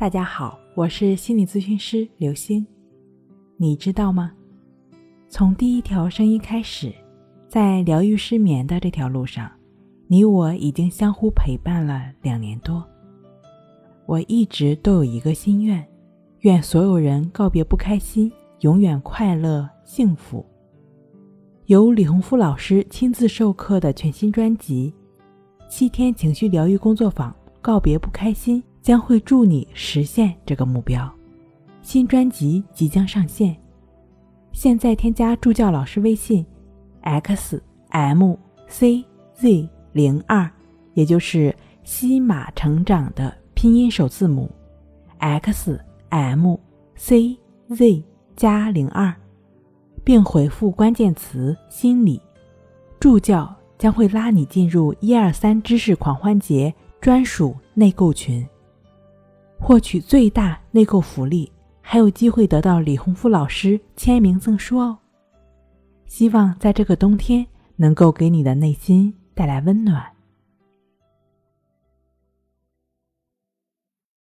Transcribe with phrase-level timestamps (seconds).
[0.00, 2.64] 大家好，我是心理咨询师刘星。
[3.56, 4.32] 你知道吗？
[5.28, 6.94] 从第一条声音开始，
[7.48, 9.50] 在疗愈失眠的这条路上，
[10.06, 12.86] 你我已经相互陪伴了两年多。
[14.06, 15.84] 我一直都有一个心愿，
[16.42, 18.30] 愿所有人告别不开心，
[18.60, 20.46] 永远快乐幸福。
[21.66, 24.94] 由李洪福老师亲自授课的全新专辑
[25.68, 28.62] 《七天情绪疗愈工作坊》，告别不开心。
[28.82, 31.10] 将会助你实现这个目标。
[31.82, 33.56] 新专辑即将上线，
[34.52, 36.44] 现在添加助教老师微信
[37.00, 39.04] ：x m c
[39.34, 40.50] z 零二，
[40.94, 44.50] 也就是西马成长的拼音首字母
[45.18, 46.58] x m
[46.94, 47.38] c
[47.70, 48.04] z
[48.36, 49.14] 加零二，
[50.04, 52.20] 并回复关键词“心理”，
[53.00, 58.46] 助教将会拉你进入一二三知识狂欢节专属内购群。
[59.60, 64.98] 获取最大内购福利，还有机会得到李洪福老师签名赠书哦！
[66.06, 67.46] 希望在这个冬天
[67.76, 70.17] 能够给你的内心带来温暖。